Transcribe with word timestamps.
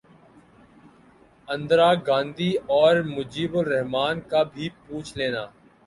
اندرا 1.47 1.91
گاندھی 2.07 2.51
اور 2.73 2.95
مجیب 3.07 3.51
الر 3.57 3.79
حمن 3.81 4.19
کا 4.29 4.41
بھی 4.53 4.69
پوچھ 4.85 5.17
لینا 5.17 5.45